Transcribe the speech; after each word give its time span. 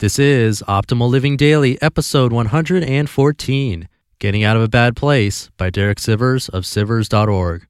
This 0.00 0.18
is 0.18 0.62
Optimal 0.66 1.10
Living 1.10 1.36
Daily, 1.36 1.76
episode 1.82 2.32
114 2.32 3.86
Getting 4.18 4.42
Out 4.42 4.56
of 4.56 4.62
a 4.62 4.68
Bad 4.68 4.96
Place 4.96 5.50
by 5.58 5.68
Derek 5.68 5.98
Sivers 5.98 6.48
of 6.48 6.64
Sivers.org. 6.64 7.66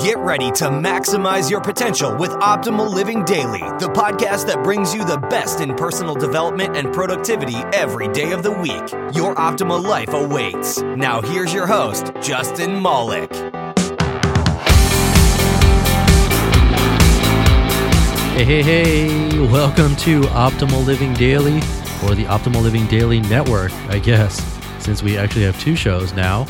Get 0.00 0.18
ready 0.18 0.50
to 0.50 0.64
maximize 0.64 1.48
your 1.48 1.60
potential 1.60 2.16
with 2.16 2.30
Optimal 2.30 2.92
Living 2.92 3.24
Daily, 3.24 3.60
the 3.78 3.88
podcast 3.94 4.48
that 4.48 4.64
brings 4.64 4.92
you 4.92 5.04
the 5.04 5.18
best 5.30 5.60
in 5.60 5.76
personal 5.76 6.16
development 6.16 6.76
and 6.76 6.92
productivity 6.92 7.58
every 7.72 8.08
day 8.08 8.32
of 8.32 8.42
the 8.42 8.50
week. 8.50 8.90
Your 9.14 9.36
optimal 9.36 9.80
life 9.80 10.12
awaits. 10.12 10.82
Now, 10.82 11.22
here's 11.22 11.54
your 11.54 11.68
host, 11.68 12.10
Justin 12.20 12.82
Malik. 12.82 13.30
Hey, 18.34 18.44
hey, 18.44 18.62
hey, 18.64 19.38
welcome 19.38 19.94
to 19.98 20.22
Optimal 20.22 20.84
Living 20.84 21.14
Daily, 21.14 21.58
or 22.02 22.16
the 22.16 22.24
Optimal 22.24 22.62
Living 22.62 22.84
Daily 22.88 23.20
Network, 23.20 23.70
I 23.88 24.00
guess, 24.00 24.42
since 24.80 25.04
we 25.04 25.16
actually 25.16 25.44
have 25.44 25.58
two 25.60 25.76
shows 25.76 26.12
now, 26.14 26.44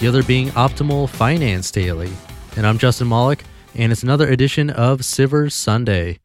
the 0.00 0.06
other 0.06 0.22
being 0.22 0.48
Optimal 0.48 1.08
Finance 1.08 1.70
Daily. 1.70 2.12
And 2.58 2.66
I'm 2.66 2.76
Justin 2.76 3.08
Malik, 3.08 3.44
and 3.74 3.90
it's 3.90 4.02
another 4.02 4.28
edition 4.28 4.68
of 4.68 5.00
Sivers 5.00 5.52
Sunday. 5.52 6.18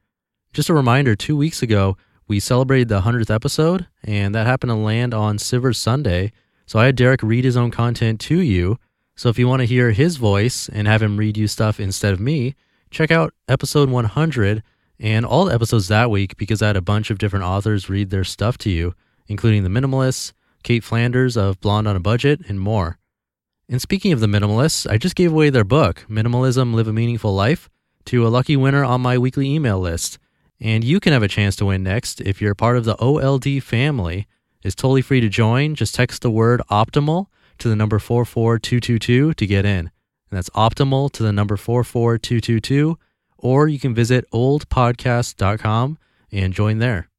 Just 0.51 0.67
a 0.67 0.73
reminder 0.73 1.15
two 1.15 1.37
weeks 1.37 1.61
ago, 1.61 1.95
we 2.27 2.41
celebrated 2.41 2.89
the 2.89 2.99
100th 2.99 3.33
episode, 3.33 3.87
and 4.03 4.35
that 4.35 4.45
happened 4.45 4.71
to 4.71 4.75
land 4.75 5.13
on 5.13 5.37
Sivers 5.37 5.77
Sunday. 5.77 6.33
So 6.65 6.77
I 6.77 6.87
had 6.87 6.97
Derek 6.97 7.23
read 7.23 7.45
his 7.45 7.55
own 7.55 7.71
content 7.71 8.19
to 8.19 8.41
you. 8.41 8.79
So 9.15 9.29
if 9.29 9.39
you 9.39 9.47
want 9.47 9.61
to 9.61 9.65
hear 9.65 9.91
his 9.91 10.17
voice 10.17 10.67
and 10.67 10.89
have 10.89 11.01
him 11.01 11.15
read 11.15 11.37
you 11.37 11.47
stuff 11.47 11.79
instead 11.79 12.11
of 12.11 12.19
me, 12.19 12.53
check 12.91 13.11
out 13.11 13.33
episode 13.47 13.89
100 13.89 14.61
and 14.99 15.25
all 15.25 15.45
the 15.45 15.53
episodes 15.53 15.87
that 15.87 16.09
week 16.09 16.37
because 16.37 16.61
I 16.61 16.67
had 16.67 16.77
a 16.77 16.81
bunch 16.81 17.09
of 17.09 17.17
different 17.17 17.45
authors 17.45 17.89
read 17.89 18.09
their 18.09 18.23
stuff 18.23 18.57
to 18.59 18.69
you, 18.69 18.95
including 19.27 19.63
The 19.63 19.69
Minimalists, 19.69 20.33
Cait 20.63 20.83
Flanders 20.83 21.37
of 21.37 21.59
Blonde 21.61 21.87
on 21.87 21.95
a 21.95 21.99
Budget, 21.99 22.41
and 22.47 22.59
more. 22.59 22.97
And 23.67 23.81
speaking 23.81 24.11
of 24.11 24.19
the 24.19 24.27
minimalists, 24.27 24.89
I 24.89 24.97
just 24.97 25.15
gave 25.15 25.31
away 25.31 25.49
their 25.49 25.63
book, 25.63 26.05
Minimalism 26.07 26.73
Live 26.73 26.87
a 26.87 26.93
Meaningful 26.93 27.33
Life, 27.33 27.67
to 28.05 28.25
a 28.25 28.29
lucky 28.29 28.55
winner 28.55 28.83
on 28.83 29.01
my 29.01 29.17
weekly 29.17 29.49
email 29.49 29.79
list. 29.79 30.19
And 30.61 30.83
you 30.83 30.99
can 30.99 31.13
have 31.13 31.23
a 31.23 31.27
chance 31.27 31.55
to 31.57 31.65
win 31.65 31.81
next 31.81 32.21
if 32.21 32.41
you're 32.41 32.53
part 32.53 32.77
of 32.77 32.85
the 32.85 32.95
OLD 32.97 33.63
family. 33.63 34.27
It's 34.63 34.75
totally 34.75 35.01
free 35.01 35.19
to 35.19 35.29
join. 35.29 35.73
Just 35.73 35.95
text 35.95 36.21
the 36.21 36.29
word 36.29 36.61
optimal 36.69 37.27
to 37.57 37.67
the 37.67 37.75
number 37.75 37.97
44222 37.97 39.33
to 39.33 39.47
get 39.47 39.65
in. 39.65 39.79
And 39.79 39.91
that's 40.37 40.49
optimal 40.51 41.11
to 41.13 41.23
the 41.23 41.33
number 41.33 41.57
44222 41.57 42.97
or 43.37 43.67
you 43.67 43.79
can 43.79 43.93
visit 43.93 44.29
oldpodcast.com 44.31 45.97
and 46.31 46.53
join 46.53 46.79
there. 46.79 47.09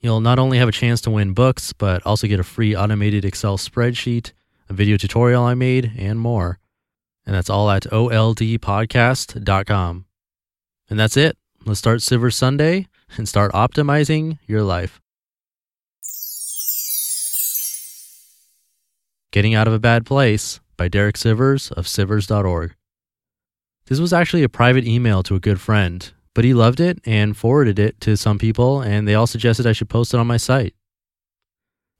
You'll 0.00 0.20
not 0.20 0.38
only 0.38 0.58
have 0.58 0.68
a 0.68 0.72
chance 0.72 1.00
to 1.02 1.10
win 1.10 1.34
books, 1.34 1.72
but 1.72 2.04
also 2.06 2.26
get 2.26 2.40
a 2.40 2.44
free 2.44 2.74
automated 2.74 3.24
Excel 3.24 3.58
spreadsheet, 3.58 4.32
a 4.68 4.72
video 4.72 4.96
tutorial 4.96 5.44
I 5.44 5.54
made, 5.54 5.92
and 5.98 6.18
more. 6.18 6.58
And 7.26 7.34
that's 7.34 7.50
all 7.50 7.70
at 7.70 7.84
oldpodcast.com. 7.84 10.06
And 10.88 10.98
that's 10.98 11.16
it. 11.16 11.36
Let's 11.66 11.78
start 11.78 12.00
Sivers 12.00 12.34
Sunday 12.34 12.88
and 13.16 13.28
start 13.28 13.52
optimizing 13.52 14.38
your 14.46 14.62
life. 14.62 15.00
Getting 19.30 19.54
Out 19.54 19.68
of 19.68 19.74
a 19.74 19.78
Bad 19.78 20.06
Place 20.06 20.58
by 20.76 20.88
Derek 20.88 21.16
Sivers 21.16 21.70
of 21.70 21.86
Sivers.org. 21.86 22.74
This 23.90 23.98
was 23.98 24.12
actually 24.12 24.44
a 24.44 24.48
private 24.48 24.86
email 24.86 25.24
to 25.24 25.34
a 25.34 25.40
good 25.40 25.60
friend, 25.60 26.12
but 26.32 26.44
he 26.44 26.54
loved 26.54 26.78
it 26.78 27.00
and 27.04 27.36
forwarded 27.36 27.80
it 27.80 28.00
to 28.02 28.16
some 28.16 28.38
people, 28.38 28.80
and 28.80 29.06
they 29.06 29.16
all 29.16 29.26
suggested 29.26 29.66
I 29.66 29.72
should 29.72 29.88
post 29.88 30.14
it 30.14 30.20
on 30.20 30.28
my 30.28 30.36
site. 30.36 30.76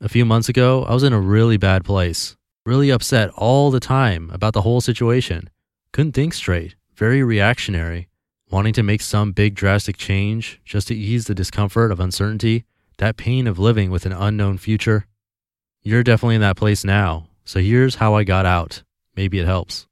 A 0.01 0.09
few 0.09 0.25
months 0.25 0.49
ago, 0.49 0.85
I 0.85 0.95
was 0.95 1.03
in 1.03 1.13
a 1.13 1.21
really 1.21 1.57
bad 1.57 1.85
place, 1.85 2.37
really 2.65 2.91
upset 2.91 3.31
all 3.31 3.73
the 3.73 3.81
time 3.81 4.31
about 4.31 4.55
the 4.55 4.63
whole 4.63 4.81
situation. 4.81 5.51
Couldn't 5.93 6.13
think 6.13 6.33
straight, 6.33 6.77
very 6.95 7.25
reactionary, 7.25 8.09
wanting 8.49 8.73
to 8.75 8.85
make 8.85 9.01
some 9.01 9.33
big 9.33 9.57
drastic 9.57 9.97
change 9.97 10.61
just 10.65 10.87
to 10.89 10.95
ease 10.95 11.25
the 11.25 11.35
discomfort 11.35 11.91
of 11.91 11.99
uncertainty, 11.99 12.67
that 12.99 13.17
pain 13.17 13.49
of 13.49 13.59
living 13.59 13.91
with 13.91 14.07
an 14.07 14.13
unknown 14.13 14.59
future. 14.59 15.07
You're 15.83 16.05
definitely 16.05 16.37
in 16.37 16.41
that 16.43 16.57
place 16.57 16.85
now, 16.85 17.27
so 17.45 17.59
here's 17.59 17.97
how 17.97 18.15
I 18.15 18.23
got 18.23 18.47
out. 18.47 18.85
Maybe 19.17 19.41
it 19.41 19.47
helps. 19.47 19.89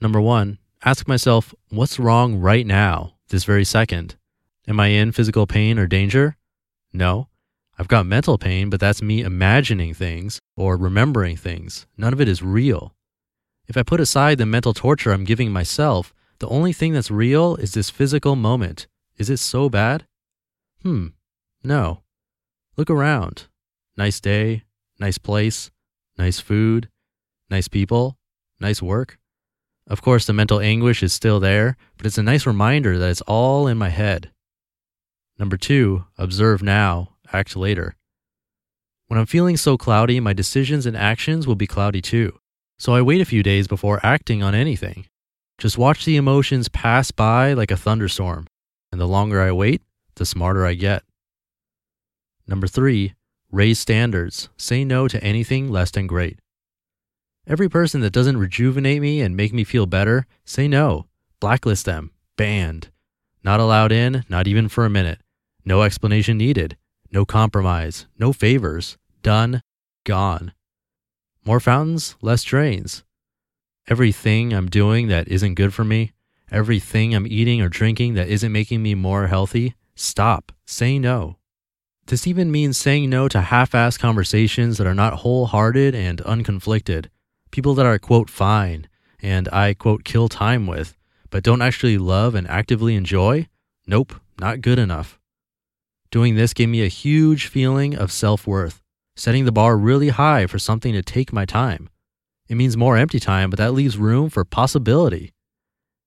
Number 0.00 0.20
one, 0.20 0.58
ask 0.84 1.06
myself, 1.06 1.54
what's 1.70 1.98
wrong 1.98 2.36
right 2.36 2.66
now, 2.66 3.14
this 3.28 3.44
very 3.44 3.64
second? 3.64 4.16
Am 4.68 4.78
I 4.80 4.88
in 4.88 5.12
physical 5.12 5.46
pain 5.46 5.78
or 5.78 5.86
danger? 5.86 6.36
No. 6.92 7.28
I've 7.78 7.88
got 7.88 8.06
mental 8.06 8.38
pain, 8.38 8.70
but 8.70 8.80
that's 8.80 9.02
me 9.02 9.22
imagining 9.22 9.94
things 9.94 10.40
or 10.56 10.76
remembering 10.76 11.36
things. 11.36 11.86
None 11.96 12.12
of 12.12 12.20
it 12.20 12.28
is 12.28 12.42
real. 12.42 12.94
If 13.66 13.76
I 13.76 13.82
put 13.82 14.00
aside 14.00 14.38
the 14.38 14.46
mental 14.46 14.74
torture 14.74 15.12
I'm 15.12 15.24
giving 15.24 15.50
myself, 15.50 16.12
the 16.38 16.48
only 16.48 16.72
thing 16.72 16.92
that's 16.92 17.10
real 17.10 17.56
is 17.56 17.72
this 17.72 17.90
physical 17.90 18.36
moment. 18.36 18.86
Is 19.16 19.30
it 19.30 19.38
so 19.38 19.68
bad? 19.68 20.06
Hmm, 20.82 21.08
no. 21.62 22.02
Look 22.76 22.90
around. 22.90 23.46
Nice 23.96 24.20
day, 24.20 24.64
nice 24.98 25.18
place, 25.18 25.70
nice 26.18 26.40
food, 26.40 26.88
nice 27.50 27.68
people, 27.68 28.18
nice 28.60 28.82
work. 28.82 29.18
Of 29.86 30.00
course, 30.02 30.26
the 30.26 30.32
mental 30.32 30.60
anguish 30.60 31.02
is 31.02 31.12
still 31.12 31.40
there, 31.40 31.76
but 31.96 32.06
it's 32.06 32.18
a 32.18 32.22
nice 32.22 32.46
reminder 32.46 32.98
that 32.98 33.10
it's 33.10 33.20
all 33.22 33.66
in 33.66 33.78
my 33.78 33.88
head. 33.88 34.30
Number 35.38 35.56
two, 35.56 36.04
observe 36.16 36.62
now, 36.62 37.16
act 37.32 37.56
later. 37.56 37.96
When 39.08 39.18
I'm 39.18 39.26
feeling 39.26 39.56
so 39.56 39.76
cloudy, 39.76 40.20
my 40.20 40.32
decisions 40.32 40.86
and 40.86 40.96
actions 40.96 41.46
will 41.46 41.56
be 41.56 41.66
cloudy 41.66 42.00
too. 42.00 42.38
So 42.78 42.94
I 42.94 43.02
wait 43.02 43.20
a 43.20 43.26
few 43.26 43.42
days 43.42 43.68
before 43.68 44.00
acting 44.02 44.42
on 44.42 44.54
anything. 44.54 45.06
Just 45.58 45.78
watch 45.78 46.04
the 46.04 46.16
emotions 46.16 46.68
pass 46.68 47.10
by 47.10 47.52
like 47.52 47.70
a 47.70 47.76
thunderstorm, 47.76 48.46
and 48.90 49.00
the 49.00 49.06
longer 49.06 49.40
I 49.40 49.52
wait, 49.52 49.82
the 50.16 50.26
smarter 50.26 50.64
I 50.64 50.74
get. 50.74 51.04
Number 52.46 52.66
three, 52.66 53.14
raise 53.50 53.78
standards. 53.78 54.48
Say 54.56 54.84
no 54.84 55.08
to 55.08 55.22
anything 55.22 55.70
less 55.70 55.90
than 55.90 56.06
great. 56.06 56.38
Every 57.44 57.68
person 57.68 58.02
that 58.02 58.12
doesn't 58.12 58.36
rejuvenate 58.36 59.02
me 59.02 59.20
and 59.20 59.36
make 59.36 59.52
me 59.52 59.64
feel 59.64 59.86
better, 59.86 60.26
say 60.44 60.68
no. 60.68 61.06
Blacklist 61.40 61.86
them. 61.86 62.12
Banned. 62.36 62.90
Not 63.42 63.58
allowed 63.58 63.90
in, 63.90 64.24
not 64.28 64.46
even 64.46 64.68
for 64.68 64.84
a 64.84 64.90
minute. 64.90 65.20
No 65.64 65.82
explanation 65.82 66.38
needed. 66.38 66.76
No 67.10 67.24
compromise. 67.24 68.06
No 68.16 68.32
favors. 68.32 68.96
Done. 69.22 69.62
Gone. 70.04 70.52
More 71.44 71.58
fountains, 71.58 72.14
less 72.22 72.44
drains. 72.44 73.02
Everything 73.88 74.52
I'm 74.52 74.68
doing 74.68 75.08
that 75.08 75.26
isn't 75.26 75.54
good 75.54 75.74
for 75.74 75.82
me, 75.82 76.12
everything 76.52 77.12
I'm 77.12 77.26
eating 77.26 77.60
or 77.60 77.68
drinking 77.68 78.14
that 78.14 78.28
isn't 78.28 78.52
making 78.52 78.80
me 78.80 78.94
more 78.94 79.26
healthy, 79.26 79.74
stop. 79.96 80.52
Say 80.64 81.00
no. 81.00 81.38
This 82.06 82.28
even 82.28 82.52
means 82.52 82.78
saying 82.78 83.10
no 83.10 83.26
to 83.28 83.40
half 83.40 83.72
assed 83.72 83.98
conversations 83.98 84.78
that 84.78 84.86
are 84.86 84.94
not 84.94 85.14
wholehearted 85.14 85.96
and 85.96 86.20
unconflicted 86.20 87.08
people 87.52 87.74
that 87.74 87.86
are, 87.86 87.98
quote, 87.98 88.28
fine 88.28 88.88
and 89.22 89.48
I, 89.52 89.74
quote, 89.74 90.02
kill 90.02 90.28
time 90.28 90.66
with, 90.66 90.96
but 91.30 91.44
don't 91.44 91.62
actually 91.62 91.96
love 91.96 92.34
and 92.34 92.48
actively 92.48 92.96
enjoy? 92.96 93.46
Nope, 93.86 94.14
not 94.40 94.60
good 94.60 94.78
enough. 94.78 95.20
Doing 96.10 96.34
this 96.34 96.52
gave 96.52 96.68
me 96.68 96.82
a 96.82 96.88
huge 96.88 97.46
feeling 97.46 97.94
of 97.94 98.10
self 98.10 98.46
worth, 98.46 98.82
setting 99.16 99.44
the 99.44 99.52
bar 99.52 99.76
really 99.76 100.08
high 100.08 100.46
for 100.46 100.58
something 100.58 100.92
to 100.92 101.02
take 101.02 101.32
my 101.32 101.44
time. 101.44 101.88
It 102.48 102.56
means 102.56 102.76
more 102.76 102.96
empty 102.96 103.20
time, 103.20 103.48
but 103.48 103.58
that 103.58 103.72
leaves 103.72 103.96
room 103.96 104.28
for 104.28 104.44
possibility. 104.44 105.32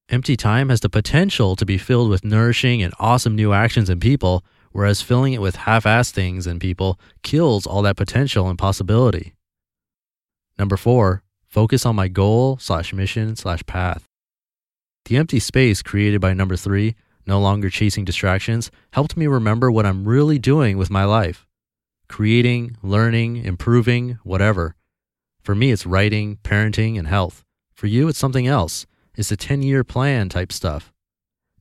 Empty 0.10 0.38
time 0.38 0.70
has 0.70 0.82
the 0.82 0.90
potential 0.90 1.56
to 1.56 1.66
be 1.66 1.80
filled 1.80 2.12
with 2.12 2.24
nourishing 2.24 2.84
and 2.84 2.94
awesome 3.00 3.36
new 3.36 3.54
actions 3.54 3.90
and 3.90 4.00
people, 4.00 4.46
whereas 4.72 5.02
filling 5.02 5.34
it 5.34 5.42
with 5.42 5.56
half 5.56 5.86
assed 5.86 6.12
things 6.12 6.46
and 6.46 6.62
people 6.62 7.00
kills 7.24 7.66
all 7.66 7.82
that 7.82 7.98
potential 7.98 8.48
and 8.48 8.60
possibility. 8.60 9.34
Number 10.60 10.78
four, 10.78 11.24
focus 11.56 11.86
on 11.86 11.96
my 11.96 12.10
goal 12.10 12.58
slash 12.60 12.92
mission 12.92 13.34
slash 13.34 13.66
path. 13.66 14.04
The 15.06 15.16
empty 15.16 15.40
space 15.40 15.82
created 15.82 16.20
by 16.20 16.34
number 16.34 16.58
three, 16.58 16.96
no 17.26 17.40
longer 17.40 17.70
chasing 17.70 18.04
distractions, 18.04 18.70
helped 18.92 19.16
me 19.16 19.26
remember 19.26 19.72
what 19.72 19.86
I'm 19.86 20.04
really 20.04 20.38
doing 20.38 20.78
with 20.78 20.90
my 20.90 21.06
life 21.06 21.48
creating, 22.10 22.76
learning, 22.84 23.38
improving, 23.38 24.20
whatever. 24.24 24.76
For 25.44 25.56
me, 25.56 25.72
it's 25.72 25.86
writing, 25.86 26.40
parenting, 26.44 27.00
and 27.00 27.08
health. 27.08 27.46
For 27.74 27.88
you, 27.88 28.10
it's 28.10 28.20
something 28.20 28.48
else. 28.48 28.86
It's 29.16 29.32
a 29.32 29.38
10 29.38 29.64
year 29.64 29.86
plan 29.86 30.28
type 30.28 30.52
stuff. 30.52 30.92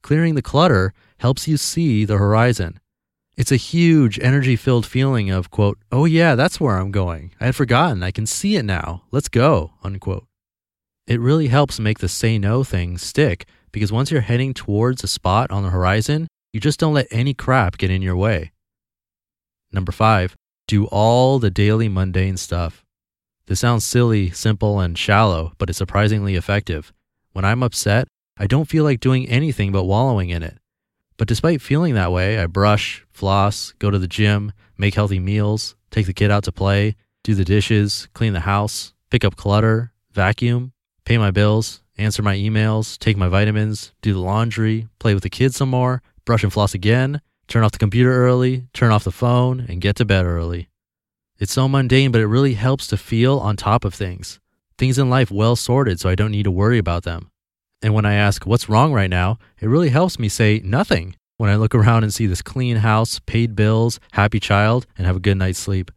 Clearing 0.02 0.34
the 0.34 0.42
clutter 0.42 0.92
helps 1.18 1.46
you 1.46 1.56
see 1.56 2.04
the 2.04 2.18
horizon. 2.18 2.80
It's 3.36 3.52
a 3.52 3.56
huge 3.56 4.18
energy 4.20 4.54
filled 4.54 4.86
feeling 4.86 5.30
of, 5.30 5.50
quote, 5.50 5.78
oh 5.90 6.04
yeah, 6.04 6.36
that's 6.36 6.60
where 6.60 6.76
I'm 6.76 6.92
going. 6.92 7.32
I 7.40 7.46
had 7.46 7.56
forgotten. 7.56 8.02
I 8.02 8.12
can 8.12 8.26
see 8.26 8.56
it 8.56 8.64
now. 8.64 9.02
Let's 9.10 9.28
go, 9.28 9.72
unquote. 9.82 10.26
It 11.06 11.20
really 11.20 11.48
helps 11.48 11.80
make 11.80 11.98
the 11.98 12.08
say 12.08 12.38
no 12.38 12.62
thing 12.62 12.96
stick 12.96 13.46
because 13.72 13.90
once 13.90 14.10
you're 14.10 14.20
heading 14.20 14.54
towards 14.54 15.02
a 15.02 15.08
spot 15.08 15.50
on 15.50 15.64
the 15.64 15.70
horizon, 15.70 16.28
you 16.52 16.60
just 16.60 16.78
don't 16.78 16.94
let 16.94 17.08
any 17.10 17.34
crap 17.34 17.76
get 17.76 17.90
in 17.90 18.02
your 18.02 18.16
way. 18.16 18.52
Number 19.72 19.90
five, 19.90 20.36
do 20.68 20.86
all 20.86 21.40
the 21.40 21.50
daily 21.50 21.88
mundane 21.88 22.36
stuff. 22.36 22.84
This 23.46 23.60
sounds 23.60 23.84
silly, 23.84 24.30
simple, 24.30 24.78
and 24.78 24.96
shallow, 24.96 25.52
but 25.58 25.68
it's 25.68 25.76
surprisingly 25.76 26.36
effective. 26.36 26.92
When 27.32 27.44
I'm 27.44 27.62
upset, 27.64 28.06
I 28.38 28.46
don't 28.46 28.68
feel 28.68 28.84
like 28.84 29.00
doing 29.00 29.28
anything 29.28 29.72
but 29.72 29.84
wallowing 29.84 30.30
in 30.30 30.42
it. 30.42 30.56
But 31.16 31.28
despite 31.28 31.62
feeling 31.62 31.94
that 31.94 32.12
way, 32.12 32.38
I 32.38 32.46
brush, 32.46 33.04
floss, 33.10 33.72
go 33.78 33.90
to 33.90 33.98
the 33.98 34.08
gym, 34.08 34.52
make 34.76 34.94
healthy 34.94 35.20
meals, 35.20 35.76
take 35.90 36.06
the 36.06 36.12
kid 36.12 36.30
out 36.30 36.44
to 36.44 36.52
play, 36.52 36.96
do 37.22 37.34
the 37.34 37.44
dishes, 37.44 38.08
clean 38.14 38.32
the 38.32 38.40
house, 38.40 38.92
pick 39.10 39.24
up 39.24 39.36
clutter, 39.36 39.92
vacuum, 40.10 40.72
pay 41.04 41.16
my 41.18 41.30
bills, 41.30 41.82
answer 41.96 42.22
my 42.22 42.36
emails, 42.36 42.98
take 42.98 43.16
my 43.16 43.28
vitamins, 43.28 43.92
do 44.02 44.12
the 44.12 44.18
laundry, 44.18 44.88
play 44.98 45.14
with 45.14 45.22
the 45.22 45.30
kids 45.30 45.56
some 45.56 45.70
more, 45.70 46.02
brush 46.24 46.42
and 46.42 46.52
floss 46.52 46.74
again, 46.74 47.20
turn 47.46 47.62
off 47.62 47.72
the 47.72 47.78
computer 47.78 48.12
early, 48.12 48.66
turn 48.72 48.90
off 48.90 49.04
the 49.04 49.12
phone, 49.12 49.60
and 49.68 49.80
get 49.80 49.96
to 49.96 50.04
bed 50.04 50.26
early. 50.26 50.68
It's 51.38 51.52
so 51.52 51.68
mundane, 51.68 52.10
but 52.10 52.20
it 52.20 52.26
really 52.26 52.54
helps 52.54 52.86
to 52.88 52.96
feel 52.96 53.38
on 53.38 53.56
top 53.56 53.84
of 53.84 53.94
things. 53.94 54.40
Things 54.78 54.98
in 54.98 55.10
life 55.10 55.30
well 55.30 55.56
sorted 55.56 56.00
so 56.00 56.08
I 56.08 56.14
don't 56.14 56.32
need 56.32 56.44
to 56.44 56.50
worry 56.50 56.78
about 56.78 57.04
them. 57.04 57.30
And 57.84 57.92
when 57.92 58.06
I 58.06 58.14
ask 58.14 58.46
what's 58.46 58.70
wrong 58.70 58.94
right 58.94 59.10
now, 59.10 59.38
it 59.60 59.66
really 59.68 59.90
helps 59.90 60.18
me 60.18 60.30
say 60.30 60.62
nothing 60.64 61.16
when 61.36 61.50
I 61.50 61.56
look 61.56 61.74
around 61.74 62.02
and 62.02 62.14
see 62.14 62.24
this 62.24 62.40
clean 62.40 62.78
house, 62.78 63.20
paid 63.26 63.54
bills, 63.54 64.00
happy 64.12 64.40
child, 64.40 64.86
and 64.96 65.06
have 65.06 65.16
a 65.16 65.20
good 65.20 65.36
night's 65.36 65.58
sleep. 65.58 65.90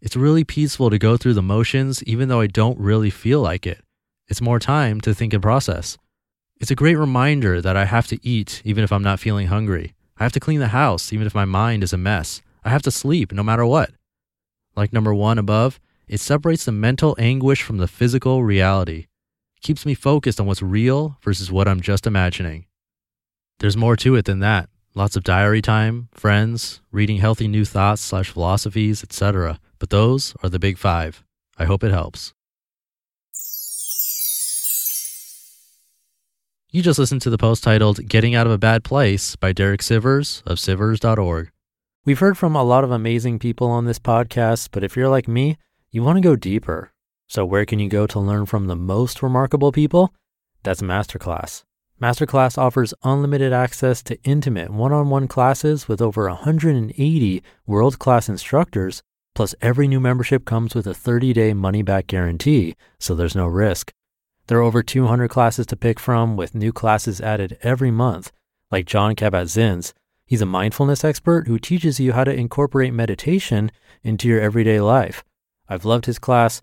It's 0.00 0.14
really 0.14 0.44
peaceful 0.44 0.90
to 0.90 0.96
go 0.96 1.16
through 1.16 1.34
the 1.34 1.42
motions 1.42 2.04
even 2.04 2.28
though 2.28 2.38
I 2.38 2.46
don't 2.46 2.78
really 2.78 3.10
feel 3.10 3.40
like 3.40 3.66
it. 3.66 3.82
It's 4.28 4.40
more 4.40 4.60
time 4.60 5.00
to 5.00 5.12
think 5.12 5.32
and 5.32 5.42
process. 5.42 5.98
It's 6.60 6.70
a 6.70 6.76
great 6.76 6.94
reminder 6.94 7.60
that 7.60 7.76
I 7.76 7.86
have 7.86 8.06
to 8.06 8.20
eat 8.24 8.62
even 8.64 8.84
if 8.84 8.92
I'm 8.92 9.02
not 9.02 9.18
feeling 9.18 9.48
hungry. 9.48 9.94
I 10.18 10.22
have 10.22 10.34
to 10.34 10.40
clean 10.40 10.60
the 10.60 10.68
house 10.68 11.12
even 11.12 11.26
if 11.26 11.34
my 11.34 11.44
mind 11.44 11.82
is 11.82 11.92
a 11.92 11.98
mess. 11.98 12.42
I 12.62 12.70
have 12.70 12.82
to 12.82 12.92
sleep 12.92 13.32
no 13.32 13.42
matter 13.42 13.66
what. 13.66 13.90
Like 14.76 14.92
number 14.92 15.12
one 15.12 15.38
above, 15.38 15.80
it 16.06 16.20
separates 16.20 16.64
the 16.64 16.70
mental 16.70 17.16
anguish 17.18 17.62
from 17.62 17.78
the 17.78 17.88
physical 17.88 18.44
reality. 18.44 19.06
Keeps 19.62 19.84
me 19.84 19.94
focused 19.94 20.40
on 20.40 20.46
what's 20.46 20.62
real 20.62 21.18
versus 21.22 21.50
what 21.50 21.68
I'm 21.68 21.80
just 21.80 22.06
imagining. 22.06 22.66
There's 23.58 23.76
more 23.76 23.96
to 23.96 24.14
it 24.14 24.24
than 24.24 24.38
that. 24.40 24.68
Lots 24.94 25.16
of 25.16 25.24
diary 25.24 25.62
time, 25.62 26.08
friends, 26.12 26.80
reading 26.90 27.18
healthy 27.18 27.48
new 27.48 27.64
thoughts 27.64 28.02
slash 28.02 28.30
philosophies, 28.30 29.02
etc. 29.02 29.60
But 29.78 29.90
those 29.90 30.34
are 30.42 30.48
the 30.48 30.58
big 30.58 30.78
five. 30.78 31.24
I 31.56 31.64
hope 31.64 31.84
it 31.84 31.90
helps. 31.90 32.32
You 36.70 36.82
just 36.82 36.98
listened 36.98 37.22
to 37.22 37.30
the 37.30 37.38
post 37.38 37.64
titled 37.64 38.06
Getting 38.08 38.34
Out 38.34 38.46
of 38.46 38.52
a 38.52 38.58
Bad 38.58 38.84
Place 38.84 39.36
by 39.36 39.52
Derek 39.52 39.80
Sivers 39.80 40.42
of 40.46 40.58
Sivers.org. 40.58 41.50
We've 42.04 42.18
heard 42.18 42.36
from 42.36 42.54
a 42.54 42.62
lot 42.62 42.84
of 42.84 42.90
amazing 42.90 43.38
people 43.38 43.68
on 43.68 43.86
this 43.86 43.98
podcast, 43.98 44.68
but 44.70 44.84
if 44.84 44.96
you're 44.96 45.08
like 45.08 45.26
me, 45.26 45.56
you 45.90 46.02
want 46.02 46.16
to 46.16 46.20
go 46.20 46.36
deeper. 46.36 46.92
So, 47.28 47.44
where 47.44 47.66
can 47.66 47.78
you 47.78 47.90
go 47.90 48.06
to 48.06 48.18
learn 48.18 48.46
from 48.46 48.66
the 48.66 48.76
most 48.76 49.22
remarkable 49.22 49.70
people? 49.70 50.14
That's 50.62 50.80
Masterclass. 50.80 51.62
Masterclass 52.00 52.56
offers 52.56 52.94
unlimited 53.02 53.52
access 53.52 54.02
to 54.04 54.18
intimate 54.22 54.70
one 54.70 54.92
on 54.92 55.10
one 55.10 55.28
classes 55.28 55.88
with 55.88 56.00
over 56.00 56.26
180 56.28 57.42
world 57.66 57.98
class 57.98 58.28
instructors, 58.28 59.02
plus, 59.34 59.54
every 59.60 59.86
new 59.86 60.00
membership 60.00 60.46
comes 60.46 60.74
with 60.74 60.86
a 60.86 60.94
30 60.94 61.34
day 61.34 61.52
money 61.52 61.82
back 61.82 62.06
guarantee, 62.06 62.74
so 62.98 63.14
there's 63.14 63.36
no 63.36 63.46
risk. 63.46 63.92
There 64.46 64.58
are 64.58 64.62
over 64.62 64.82
200 64.82 65.28
classes 65.28 65.66
to 65.66 65.76
pick 65.76 66.00
from, 66.00 66.34
with 66.34 66.54
new 66.54 66.72
classes 66.72 67.20
added 67.20 67.58
every 67.62 67.90
month, 67.90 68.32
like 68.70 68.86
Jon 68.86 69.14
Kabat-Zinn's. 69.14 69.92
He's 70.24 70.40
a 70.40 70.46
mindfulness 70.46 71.04
expert 71.04 71.46
who 71.46 71.58
teaches 71.58 72.00
you 72.00 72.14
how 72.14 72.24
to 72.24 72.32
incorporate 72.32 72.94
meditation 72.94 73.70
into 74.02 74.28
your 74.28 74.40
everyday 74.40 74.80
life. 74.80 75.22
I've 75.68 75.84
loved 75.84 76.06
his 76.06 76.18
class. 76.18 76.62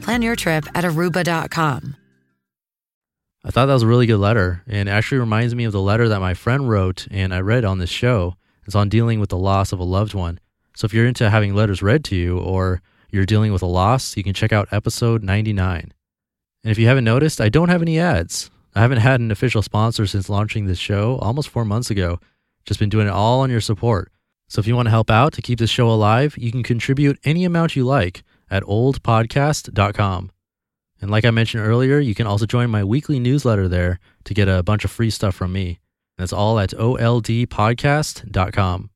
Plan 0.00 0.22
your 0.22 0.36
trip 0.36 0.66
at 0.74 0.84
aruba.com. 0.84 1.96
I 3.42 3.50
thought 3.50 3.66
that 3.66 3.72
was 3.72 3.84
a 3.84 3.86
really 3.86 4.06
good 4.06 4.18
letter 4.18 4.62
and 4.66 4.86
actually 4.86 5.18
reminds 5.18 5.54
me 5.54 5.64
of 5.64 5.72
the 5.72 5.80
letter 5.80 6.08
that 6.10 6.20
my 6.20 6.34
friend 6.34 6.68
wrote 6.68 7.06
and 7.10 7.32
I 7.32 7.40
read 7.40 7.64
on 7.64 7.78
this 7.78 7.88
show. 7.88 8.34
It's 8.66 8.74
on 8.74 8.90
dealing 8.90 9.18
with 9.18 9.30
the 9.30 9.38
loss 9.38 9.72
of 9.72 9.78
a 9.78 9.84
loved 9.84 10.12
one. 10.12 10.40
So 10.76 10.84
if 10.84 10.92
you're 10.92 11.06
into 11.06 11.30
having 11.30 11.54
letters 11.54 11.82
read 11.82 12.04
to 12.04 12.16
you 12.16 12.38
or 12.38 12.82
you're 13.10 13.24
dealing 13.24 13.52
with 13.52 13.62
a 13.62 13.66
loss, 13.66 14.16
you 14.16 14.22
can 14.22 14.34
check 14.34 14.52
out 14.52 14.68
episode 14.72 15.22
99. 15.22 15.92
And 16.62 16.70
if 16.70 16.78
you 16.78 16.86
haven't 16.86 17.04
noticed, 17.04 17.40
I 17.40 17.48
don't 17.48 17.70
have 17.70 17.80
any 17.80 17.98
ads. 17.98 18.50
I 18.74 18.80
haven't 18.80 18.98
had 18.98 19.20
an 19.20 19.30
official 19.30 19.62
sponsor 19.62 20.06
since 20.06 20.28
launching 20.28 20.66
this 20.66 20.78
show 20.78 21.16
almost 21.22 21.48
four 21.48 21.64
months 21.64 21.90
ago. 21.90 22.20
Just 22.66 22.78
been 22.78 22.90
doing 22.90 23.06
it 23.06 23.12
all 23.12 23.40
on 23.40 23.50
your 23.50 23.62
support. 23.62 24.12
So 24.48 24.60
if 24.60 24.66
you 24.66 24.76
want 24.76 24.86
to 24.86 24.90
help 24.90 25.10
out 25.10 25.32
to 25.32 25.42
keep 25.42 25.58
this 25.58 25.70
show 25.70 25.88
alive, 25.88 26.36
you 26.36 26.52
can 26.52 26.62
contribute 26.62 27.18
any 27.24 27.44
amount 27.44 27.74
you 27.74 27.84
like 27.84 28.22
at 28.50 28.62
oldpodcast.com. 28.64 30.30
And 31.00 31.10
like 31.10 31.24
I 31.24 31.30
mentioned 31.30 31.64
earlier, 31.64 31.98
you 31.98 32.14
can 32.14 32.26
also 32.26 32.46
join 32.46 32.70
my 32.70 32.84
weekly 32.84 33.18
newsletter 33.18 33.68
there 33.68 33.98
to 34.24 34.34
get 34.34 34.48
a 34.48 34.62
bunch 34.62 34.84
of 34.84 34.90
free 34.90 35.10
stuff 35.10 35.34
from 35.34 35.52
me. 35.52 35.80
That's 36.18 36.32
all 36.32 36.58
at 36.58 36.70
oldpodcast.com. 36.70 38.90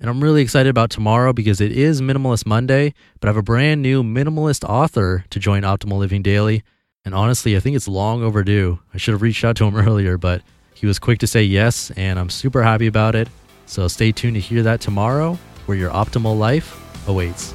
And 0.00 0.10
I'm 0.10 0.20
really 0.20 0.42
excited 0.42 0.68
about 0.68 0.90
tomorrow 0.90 1.32
because 1.32 1.60
it 1.60 1.70
is 1.70 2.00
Minimalist 2.00 2.44
Monday, 2.44 2.92
but 3.20 3.28
I 3.28 3.30
have 3.30 3.36
a 3.36 3.42
brand 3.42 3.82
new 3.82 4.02
minimalist 4.02 4.68
author 4.68 5.24
to 5.30 5.38
join 5.38 5.62
Optimal 5.62 5.98
Living 5.98 6.22
Daily. 6.22 6.64
And 7.04 7.14
honestly, 7.14 7.56
I 7.56 7.60
think 7.60 7.76
it's 7.76 7.86
long 7.86 8.24
overdue. 8.24 8.80
I 8.92 8.96
should 8.96 9.12
have 9.12 9.22
reached 9.22 9.44
out 9.44 9.54
to 9.56 9.64
him 9.64 9.76
earlier, 9.86 10.18
but 10.18 10.42
he 10.74 10.86
was 10.86 10.98
quick 10.98 11.20
to 11.20 11.28
say 11.28 11.44
yes, 11.44 11.92
and 11.92 12.18
I'm 12.18 12.30
super 12.30 12.64
happy 12.64 12.88
about 12.88 13.14
it. 13.14 13.28
So 13.66 13.86
stay 13.86 14.10
tuned 14.10 14.34
to 14.34 14.40
hear 14.40 14.64
that 14.64 14.80
tomorrow. 14.80 15.38
where 15.66 15.78
your 15.78 15.92
optimal 15.92 16.36
life 16.36 16.76
awaits. 17.06 17.54